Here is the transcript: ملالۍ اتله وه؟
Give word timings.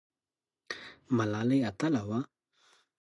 ملالۍ 1.17 1.59
اتله 1.69 2.01
وه؟ 2.09 2.19